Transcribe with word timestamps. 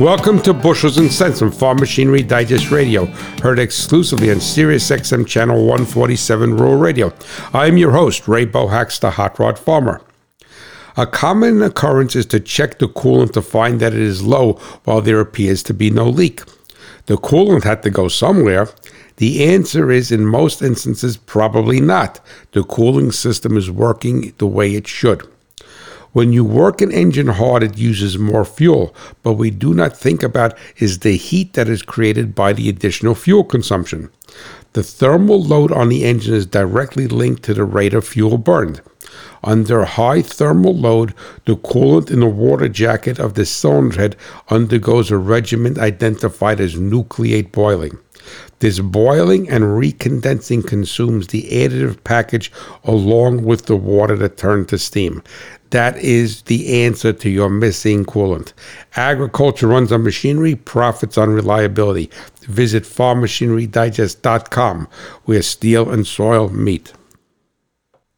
Welcome 0.00 0.42
to 0.42 0.52
Bushels 0.52 0.98
and 0.98 1.10
Cents 1.10 1.38
from 1.38 1.50
Farm 1.50 1.78
Machinery 1.78 2.22
Digest 2.22 2.70
Radio, 2.70 3.06
heard 3.40 3.58
exclusively 3.58 4.30
on 4.30 4.40
Sirius 4.40 4.90
XM 4.90 5.26
Channel 5.26 5.64
147 5.64 6.54
Rural 6.54 6.76
Radio. 6.76 7.14
I 7.54 7.66
am 7.66 7.78
your 7.78 7.92
host, 7.92 8.28
Ray 8.28 8.44
Bohacz, 8.44 9.00
the 9.00 9.12
Hot 9.12 9.38
Rod 9.38 9.58
Farmer. 9.58 10.02
A 10.98 11.06
common 11.06 11.62
occurrence 11.62 12.14
is 12.14 12.26
to 12.26 12.40
check 12.40 12.78
the 12.78 12.88
coolant 12.88 13.32
to 13.32 13.40
find 13.40 13.80
that 13.80 13.94
it 13.94 14.00
is 14.00 14.22
low 14.22 14.60
while 14.84 15.00
there 15.00 15.18
appears 15.18 15.62
to 15.62 15.72
be 15.72 15.88
no 15.88 16.06
leak. 16.06 16.42
The 17.06 17.16
coolant 17.16 17.64
had 17.64 17.82
to 17.84 17.90
go 17.90 18.08
somewhere. 18.08 18.68
The 19.16 19.44
answer 19.44 19.90
is, 19.90 20.12
in 20.12 20.26
most 20.26 20.60
instances, 20.60 21.16
probably 21.16 21.80
not. 21.80 22.20
The 22.52 22.64
cooling 22.64 23.12
system 23.12 23.56
is 23.56 23.70
working 23.70 24.34
the 24.36 24.46
way 24.46 24.74
it 24.74 24.86
should. 24.86 25.26
When 26.16 26.32
you 26.32 26.44
work 26.44 26.80
an 26.80 26.92
engine 26.92 27.26
hard, 27.26 27.62
it 27.62 27.76
uses 27.76 28.16
more 28.16 28.46
fuel, 28.46 28.94
but 29.22 29.34
we 29.34 29.50
do 29.50 29.74
not 29.74 29.94
think 29.94 30.22
about 30.22 30.56
is 30.78 31.00
the 31.00 31.14
heat 31.14 31.52
that 31.52 31.68
is 31.68 31.82
created 31.82 32.34
by 32.34 32.54
the 32.54 32.70
additional 32.70 33.14
fuel 33.14 33.44
consumption. 33.44 34.08
The 34.72 34.82
thermal 34.82 35.42
load 35.42 35.72
on 35.72 35.90
the 35.90 36.06
engine 36.06 36.32
is 36.32 36.46
directly 36.46 37.06
linked 37.06 37.42
to 37.42 37.52
the 37.52 37.64
rate 37.64 37.92
of 37.92 38.08
fuel 38.08 38.38
burned. 38.38 38.80
Under 39.44 39.84
high 39.84 40.22
thermal 40.22 40.74
load, 40.74 41.12
the 41.44 41.54
coolant 41.54 42.10
in 42.10 42.20
the 42.20 42.26
water 42.26 42.70
jacket 42.70 43.18
of 43.18 43.34
the 43.34 43.44
cylinder 43.44 44.00
head 44.00 44.16
undergoes 44.48 45.10
a 45.10 45.18
regimen 45.18 45.78
identified 45.78 46.62
as 46.62 46.76
nucleate 46.76 47.52
boiling. 47.52 47.98
This 48.58 48.80
boiling 48.80 49.48
and 49.48 49.64
recondensing 49.64 50.66
consumes 50.66 51.28
the 51.28 51.44
additive 51.44 52.02
package 52.04 52.52
along 52.84 53.44
with 53.44 53.64
the 53.66 53.76
water 53.76 54.16
that 54.16 54.36
turned 54.36 54.68
to 54.68 54.78
steam. 54.78 55.22
That 55.70 55.96
is 55.98 56.42
the 56.42 56.84
answer 56.84 57.12
to 57.12 57.28
your 57.28 57.50
missing 57.50 58.04
coolant. 58.04 58.52
Agriculture 58.94 59.66
runs 59.66 59.90
on 59.92 60.04
machinery, 60.04 60.54
profits 60.54 61.18
on 61.18 61.30
reliability. 61.30 62.08
Visit 62.42 62.84
farmmachinerydigest.com 62.84 64.86
where 65.24 65.42
steel 65.42 65.90
and 65.90 66.06
soil 66.06 66.50
meet. 66.50 66.92